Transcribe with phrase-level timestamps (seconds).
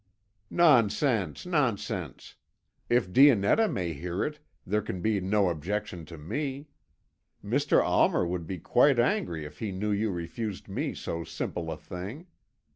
[0.49, 2.33] "Nonsense, nonsense!
[2.89, 6.69] If Dionetta may hear it, there can be no objection to me.
[7.45, 7.83] Mr.
[7.83, 12.25] Almer would be quite angry if he knew you refused me so simple a thing.